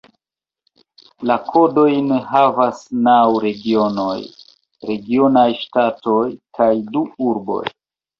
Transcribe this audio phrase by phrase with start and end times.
[1.31, 4.15] La kodojn havas naŭ regionoj
[4.93, 6.23] (regionaj ŝtatoj)
[6.61, 7.61] kaj du urboj.